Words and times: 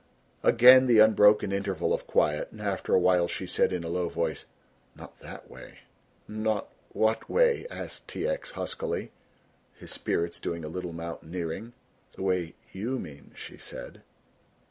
Again 0.41 0.87
the 0.87 0.97
unbroken 0.97 1.51
interval 1.51 1.93
of 1.93 2.07
quiet 2.07 2.51
and 2.51 2.59
after 2.59 2.95
a 2.95 2.99
while 2.99 3.27
she 3.27 3.45
said 3.45 3.71
in 3.71 3.83
a 3.83 3.87
low 3.87 4.09
voice, 4.09 4.45
"Not 4.95 5.19
that 5.19 5.47
way." 5.47 5.81
"Not 6.27 6.71
what 6.91 7.29
way!" 7.29 7.67
asked 7.69 8.07
T. 8.07 8.27
X. 8.27 8.49
huskily, 8.49 9.11
his 9.75 9.91
spirits 9.91 10.39
doing 10.39 10.63
a 10.65 10.69
little 10.69 10.91
mountaineering. 10.91 11.73
"The 12.13 12.23
way 12.23 12.55
you 12.71 12.97
mean," 12.97 13.31
she 13.35 13.57
said. 13.59 14.01